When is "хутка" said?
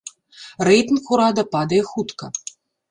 1.95-2.25